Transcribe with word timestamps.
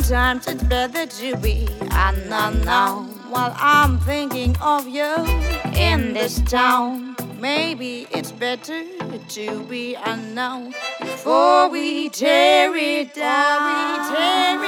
Sometimes 0.00 0.46
it's 0.46 0.62
better 0.62 1.06
to 1.06 1.36
be 1.38 1.68
unknown 1.90 3.08
while 3.30 3.52
I'm 3.58 3.98
thinking 3.98 4.56
of 4.60 4.86
you 4.86 5.12
in 5.74 6.12
this 6.12 6.40
town. 6.42 7.16
Maybe 7.40 8.06
it's 8.12 8.30
better 8.30 8.84
to 9.30 9.62
be 9.64 9.96
unknown 9.96 10.72
before 11.00 11.68
we 11.68 12.10
tear 12.10 12.76
it 12.76 13.12
down. 13.12 14.08
We 14.08 14.16
tear 14.16 14.64
it 14.64 14.67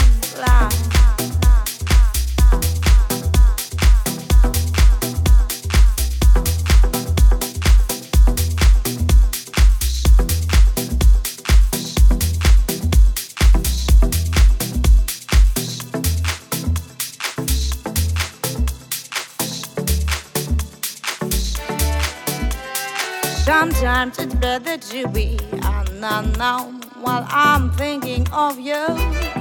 better 24.59 24.75
to 24.75 25.07
be 25.07 25.39
unknown 25.63 26.81
while 26.99 27.25
I'm 27.29 27.71
thinking 27.71 28.27
of 28.33 28.59
you 28.59 28.85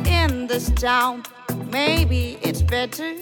in 0.07 0.47
this 0.47 0.71
town. 0.71 1.25
Maybe 1.67 2.39
it's 2.43 2.63
better 2.63 3.17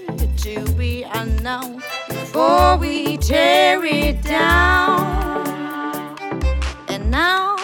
to 0.44 0.72
be 0.74 1.04
unknown 1.04 1.82
before 2.10 2.76
we 2.76 3.16
tear 3.16 3.82
it 3.86 4.20
down. 4.22 5.06
And 6.88 7.10
now 7.10 7.56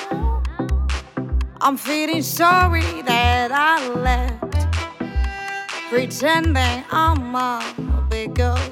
I'm 1.60 1.76
feeling 1.76 2.22
sorry 2.22 3.02
that 3.02 3.52
I 3.52 3.86
left, 3.88 4.54
pretending 5.90 6.82
I'm 6.90 7.34
a 7.34 8.06
big 8.08 8.36
girl. 8.36 8.70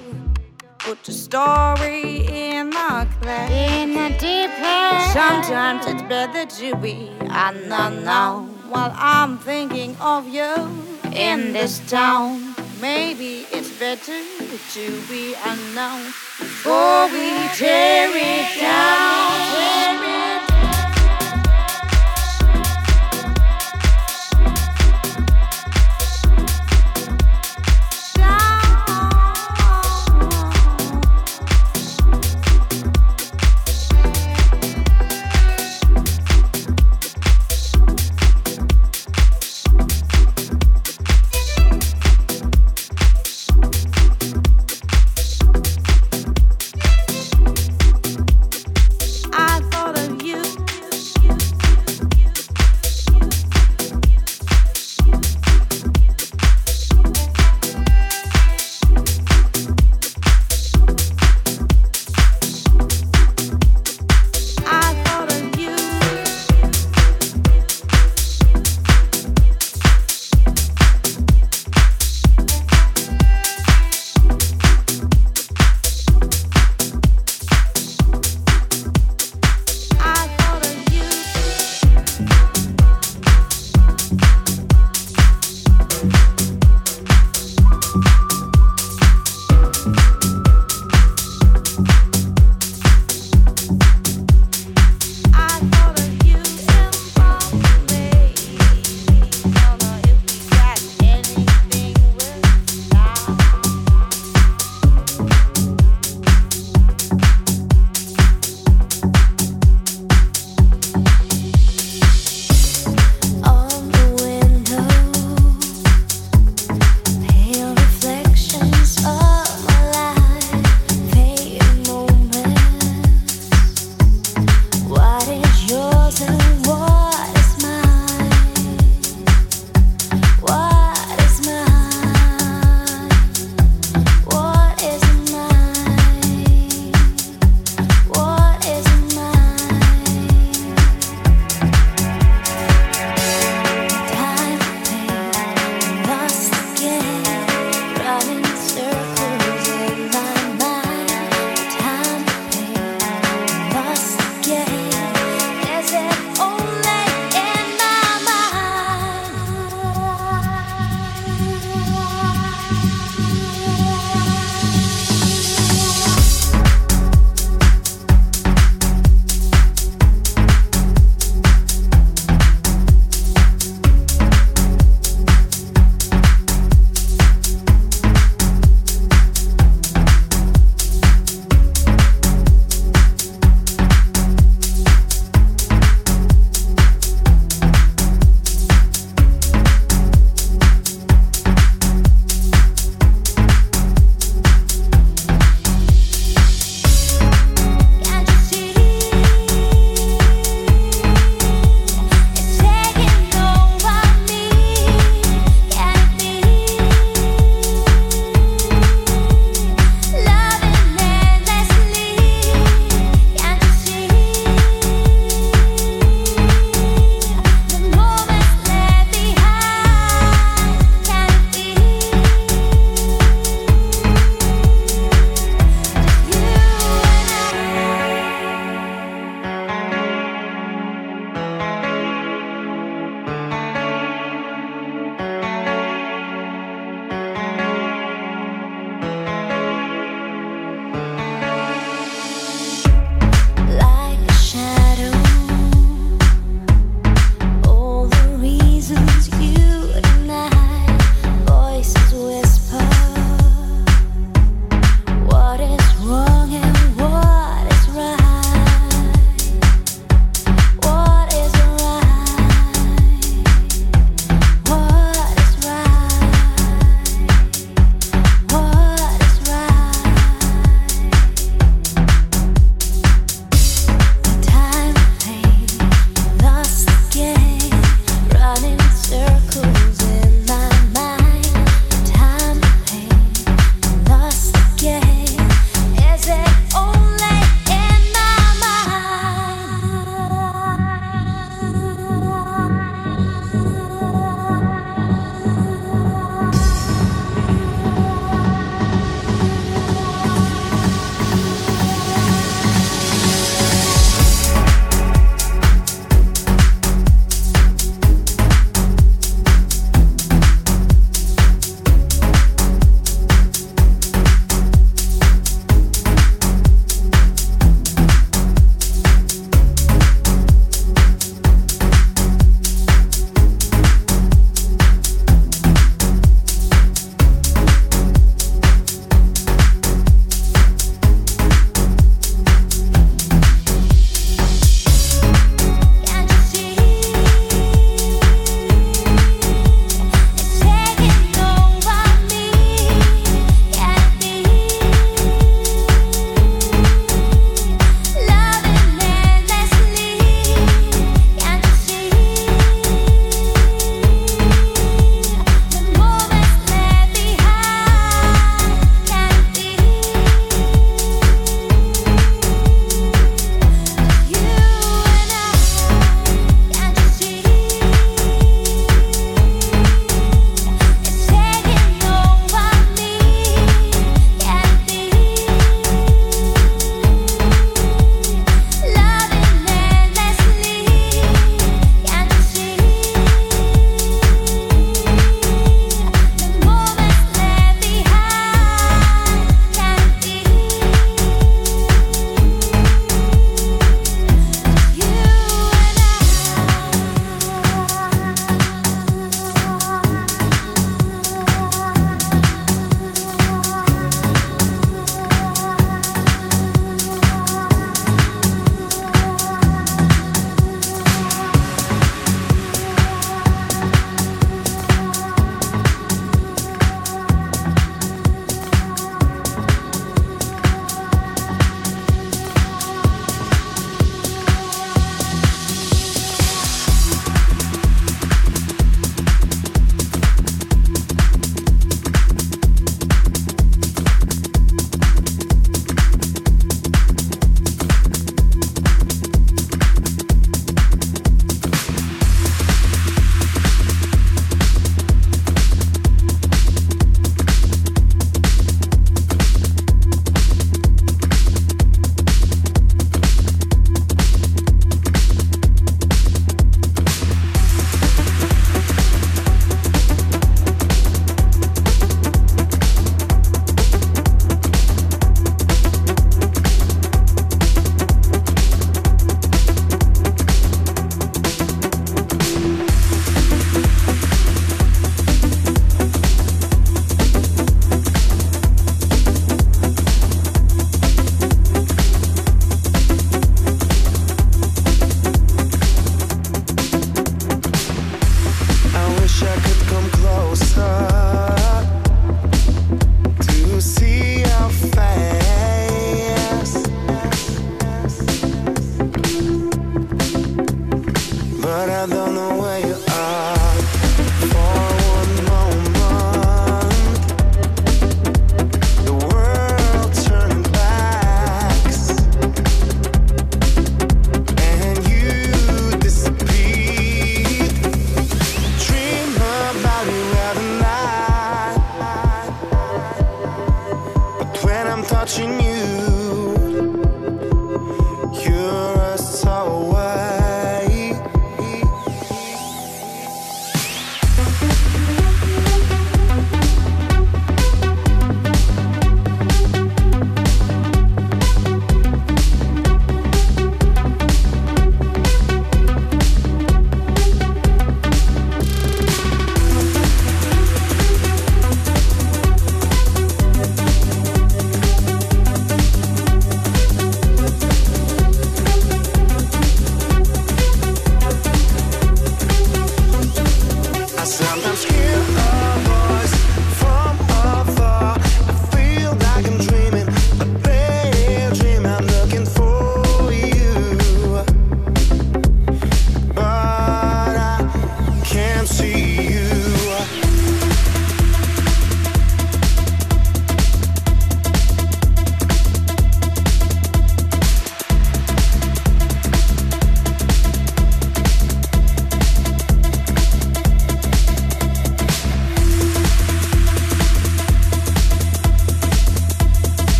Put 0.79 1.05
the 1.05 1.13
story 1.13 2.27
in 2.27 2.52
In 2.93 3.95
the 3.95 4.11
deep 4.19 4.51
end. 4.61 5.13
Sometimes 5.13 5.87
it's 5.87 6.03
better 6.03 6.45
to 6.45 6.77
be 6.77 7.11
unknown 7.21 8.49
while 8.69 8.93
I'm 8.95 9.39
thinking 9.39 9.97
of 9.99 10.29
you 10.29 10.53
in 11.11 11.55
this 11.55 11.81
town. 11.89 12.55
Maybe 12.83 13.47
it's 13.51 13.71
better 13.79 14.21
to 14.75 15.01
be 15.09 15.35
unknown 15.43 16.05
before 16.39 17.07
we 17.07 17.31
tear 17.57 18.11
it 18.13 18.61
down. 18.61 19.41
Tear 19.57 20.05
it 20.05 20.13
I 20.19 20.22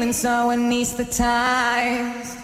feeling 0.00 0.12
so 0.14 0.48
anesthetized 0.48 2.42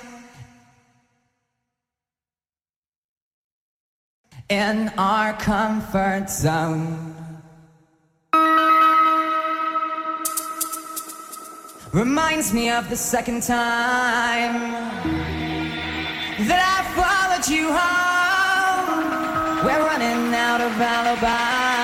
in 4.51 4.91
our 4.99 5.33
comfort 5.39 6.29
zone. 6.29 7.15
Reminds 11.95 12.53
me 12.53 12.69
of 12.69 12.91
the 12.91 12.97
second 12.97 13.43
time 13.43 14.73
that 16.47 16.61
I 16.61 16.79
followed 16.93 17.49
you 17.49 17.73
home. 17.73 18.99
We're 19.65 19.83
running 19.87 20.35
out 20.35 20.61
of 20.61 20.79
alibis. 20.79 21.76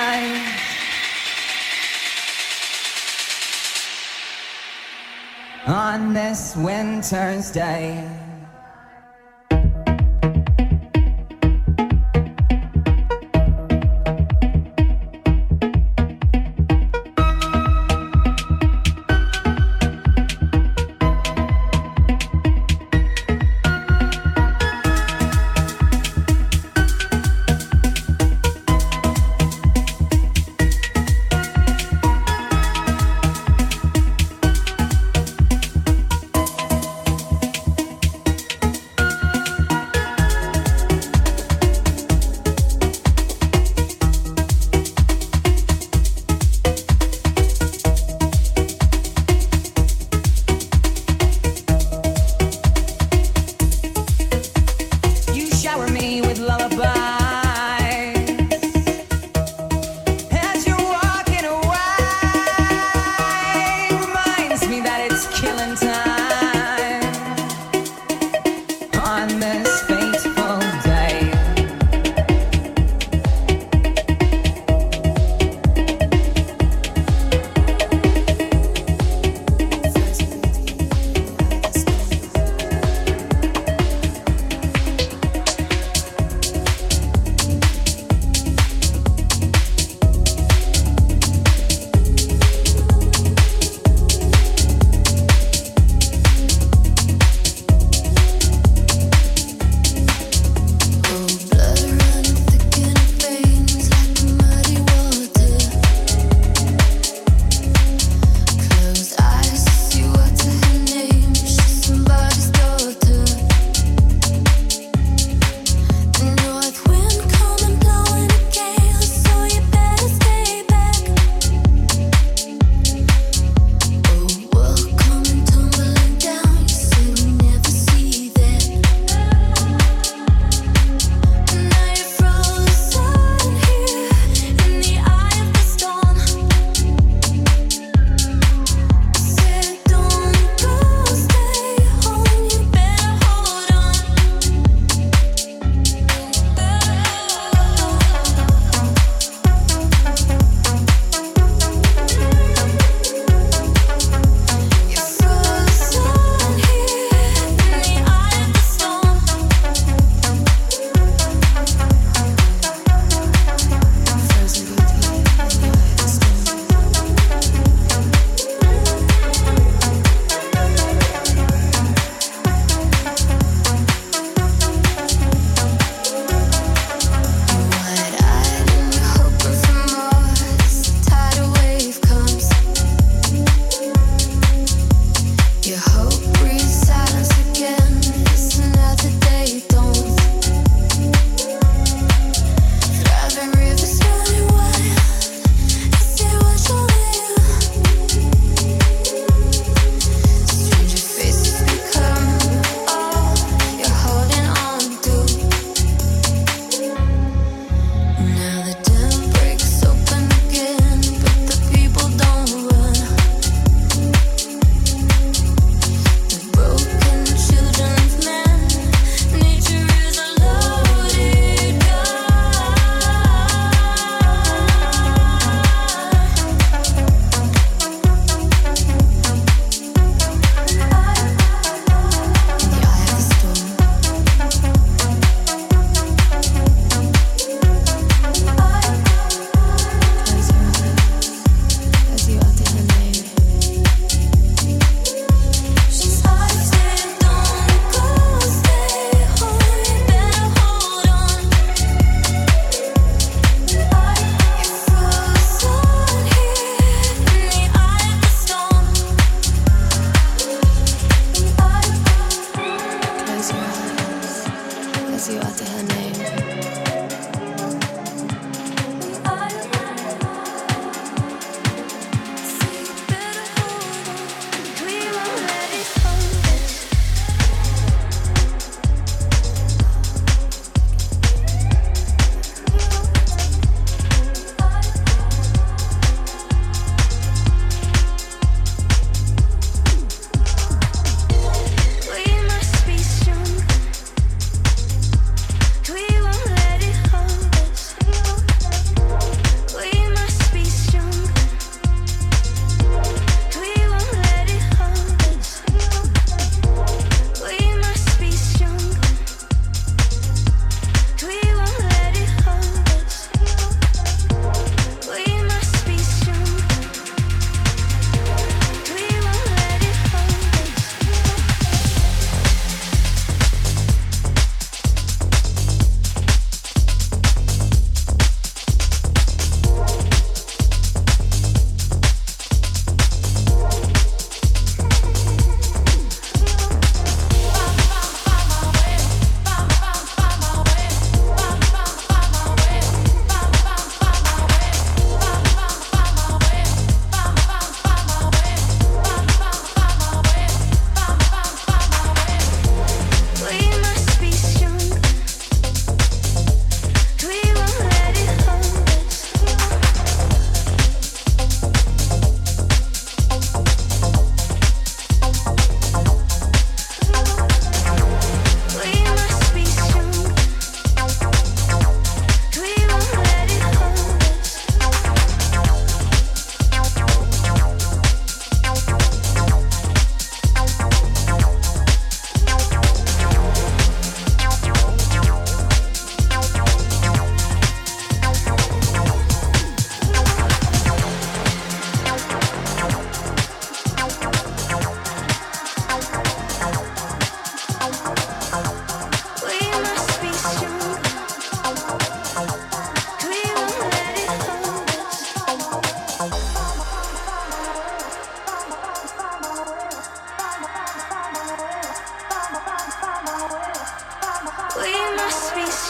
On 5.93 6.11
this 6.11 6.55
winter's 6.55 7.51
day. 7.51 8.12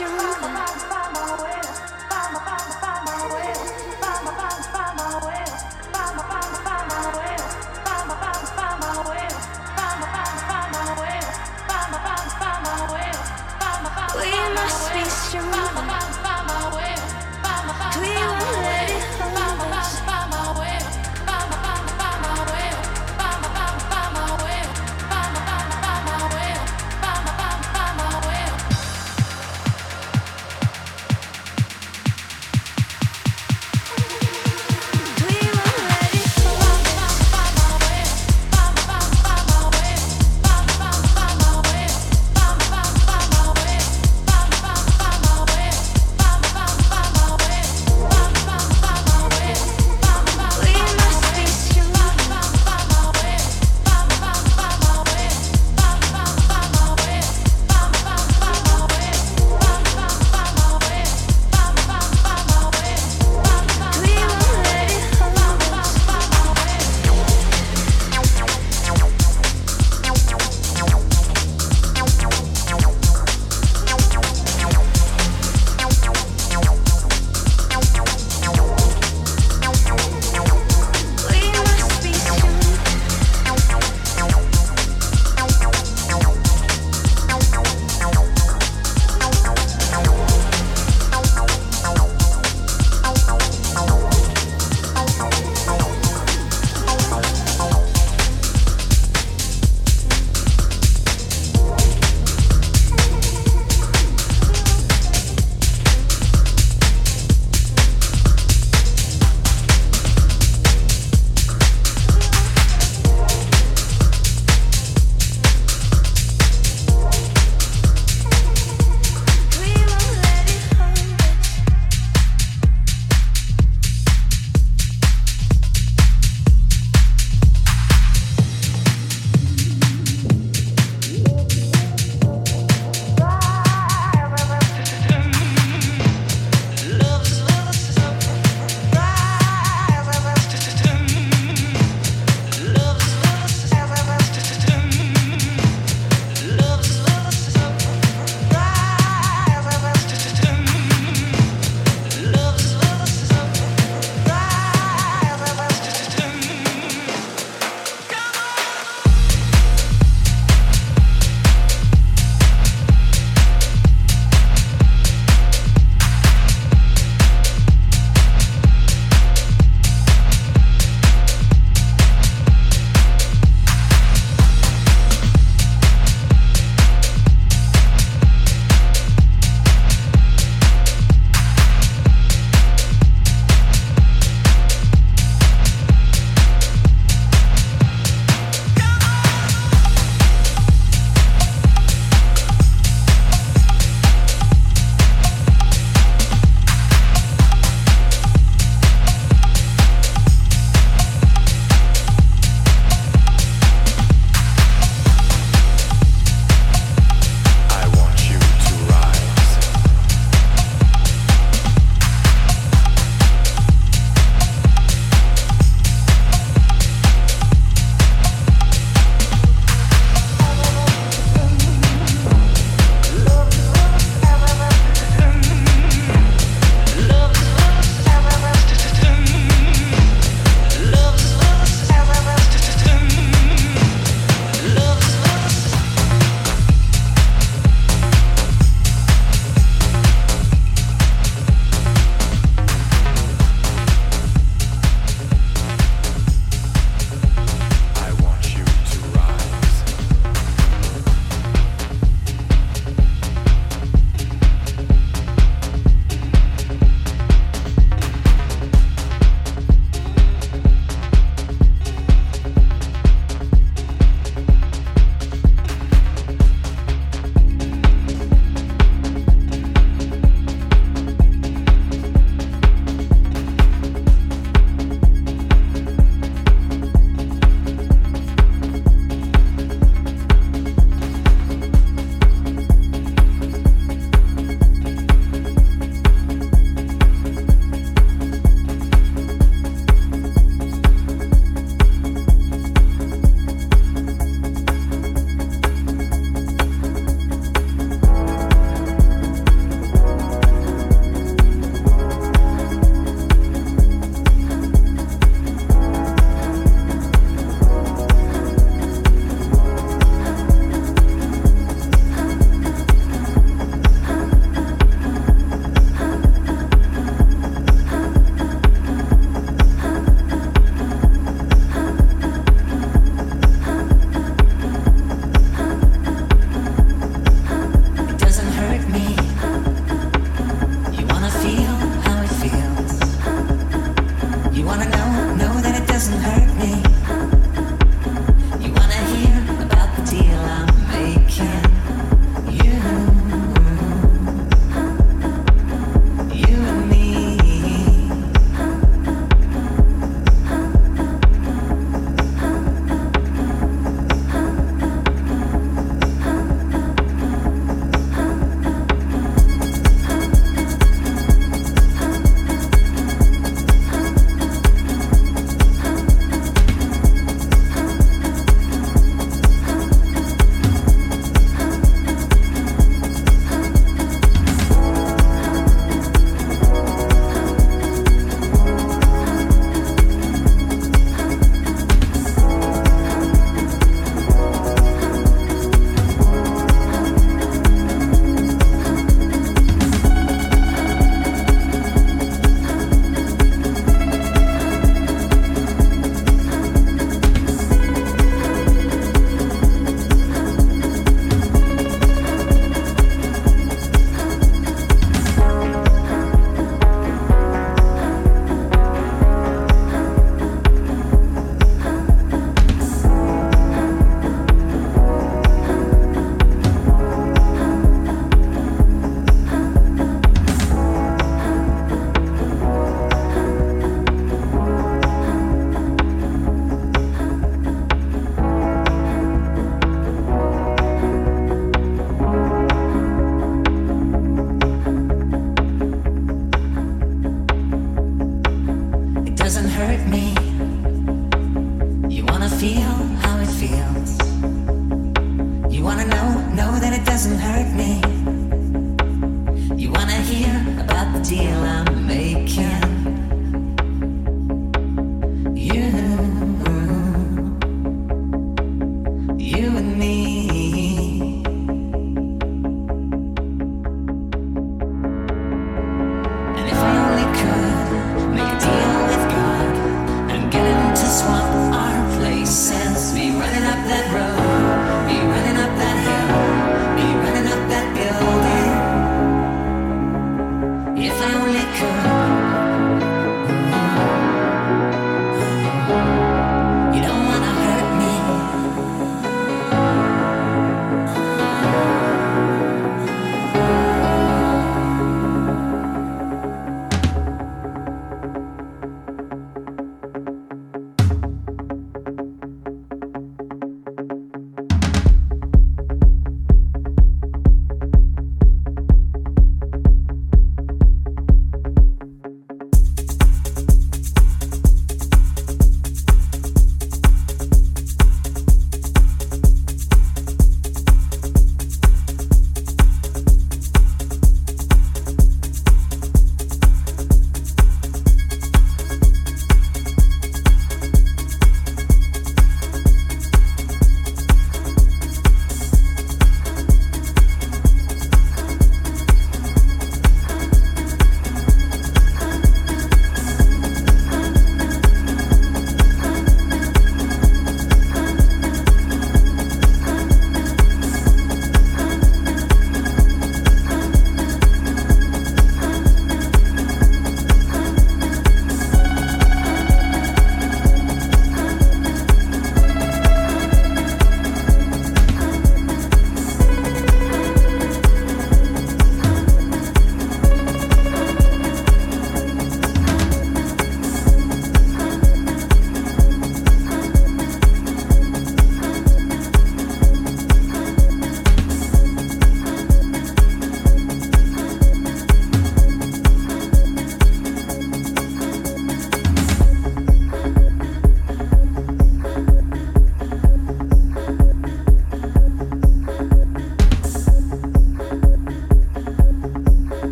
about 0.00 0.82
you. 0.82 0.87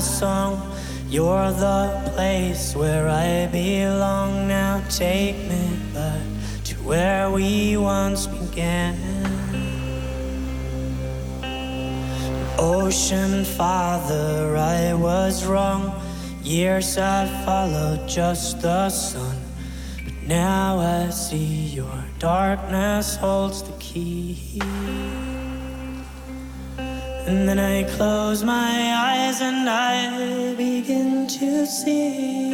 Song. 0.00 0.72
You're 1.08 1.50
the 1.52 2.10
place 2.14 2.76
where 2.76 3.08
I 3.08 3.46
belong. 3.46 4.48
Now 4.48 4.82
take 4.90 5.36
me 5.48 5.78
back 5.94 6.22
to 6.64 6.74
where 6.76 7.30
we 7.30 7.76
once 7.76 8.26
began. 8.26 8.96
Ocean 12.58 13.44
Father, 13.44 14.56
I 14.56 14.92
was 14.94 15.46
wrong. 15.46 15.94
Years 16.42 16.98
I 16.98 17.26
followed 17.44 18.08
just 18.08 18.60
the 18.62 18.90
sun. 18.90 19.36
But 20.04 20.14
now 20.26 20.78
I 20.78 21.10
see 21.10 21.68
your 21.78 22.04
darkness 22.18 23.16
holds 23.16 23.62
the 23.62 23.76
key. 23.78 24.60
And 27.28 27.46
then 27.46 27.58
I 27.58 27.84
close 27.96 28.42
my 28.42 28.94
eyes 29.06 29.42
and 29.42 29.57
I 29.70 30.54
begin 30.56 31.26
to 31.26 31.66
see 31.66 32.47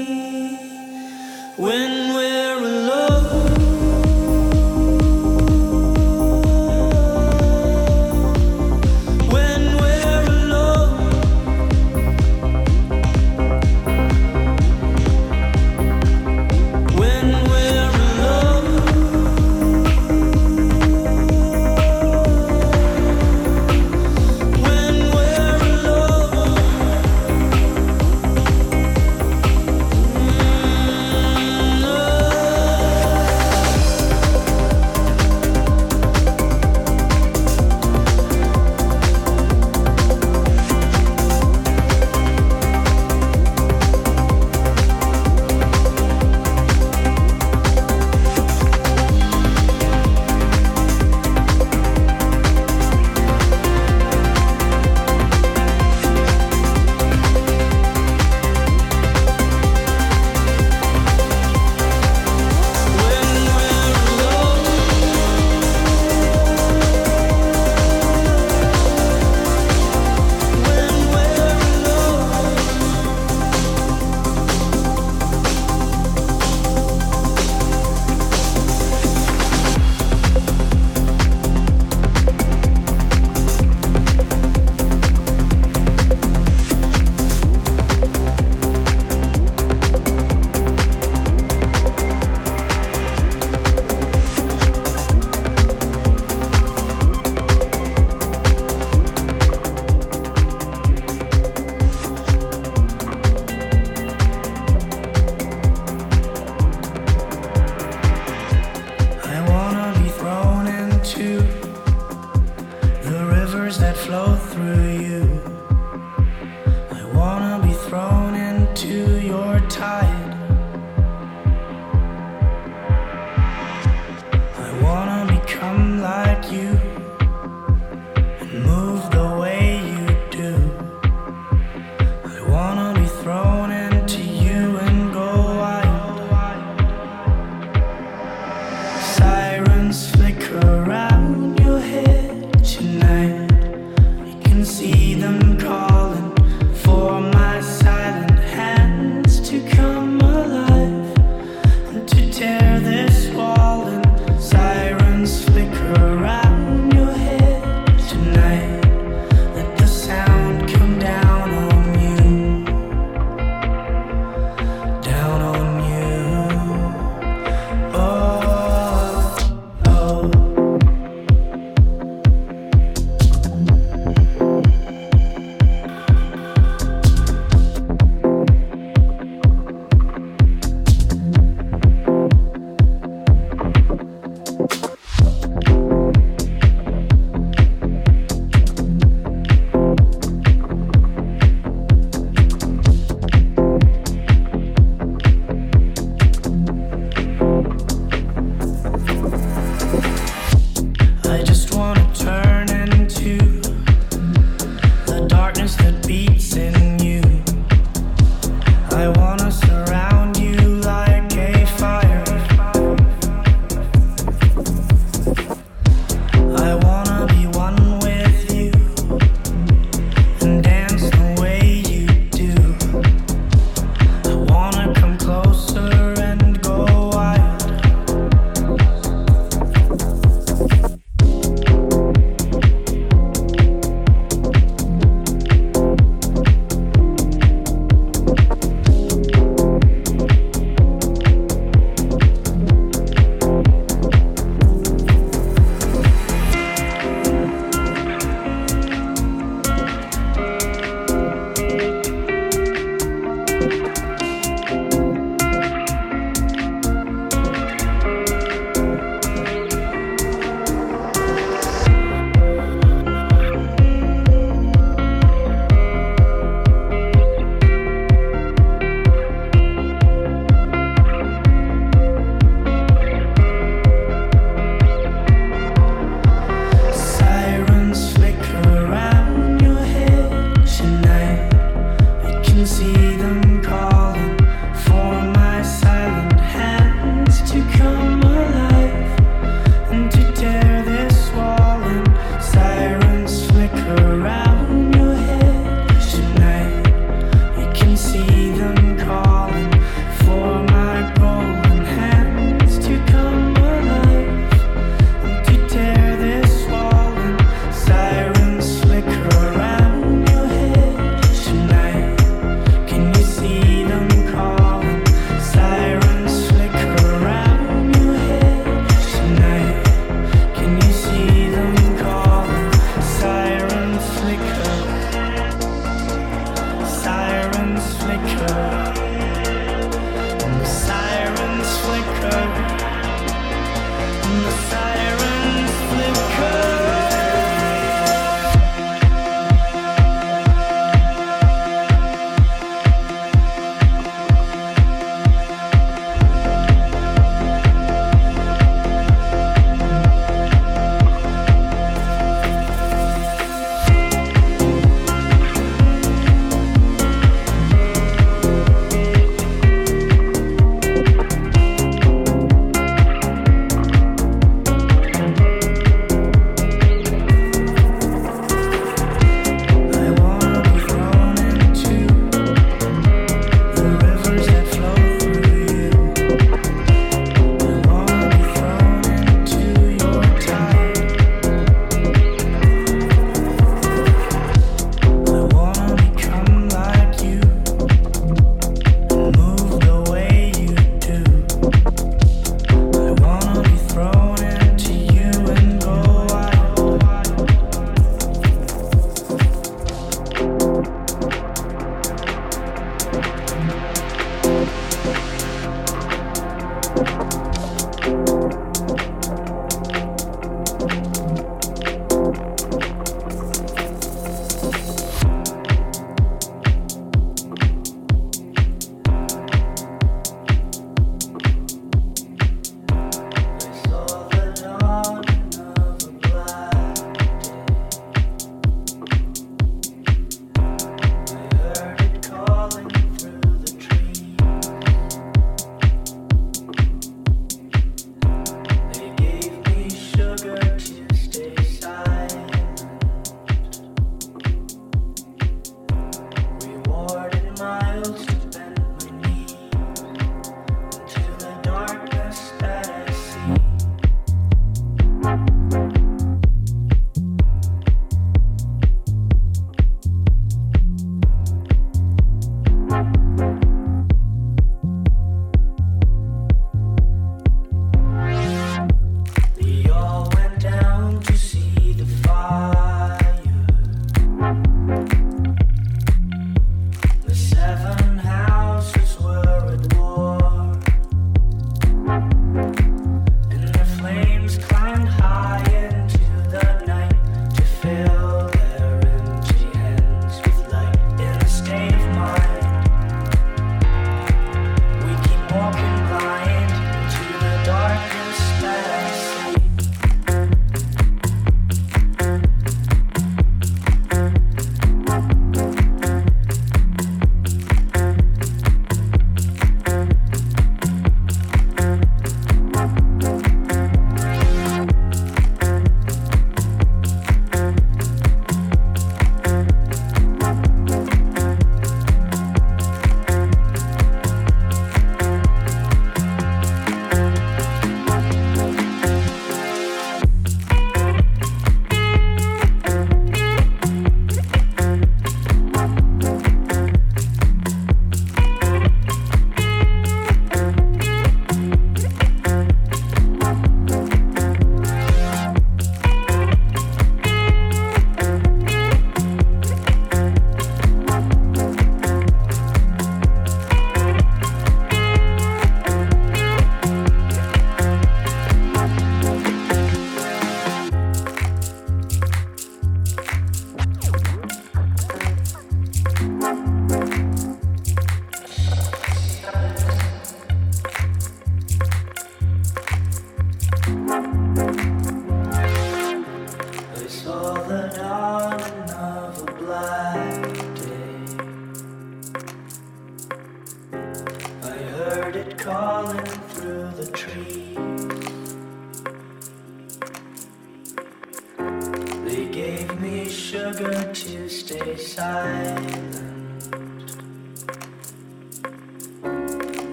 see 144.65 145.13
them 145.15 145.59
call 145.59 145.94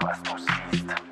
Sébastien 0.00 1.07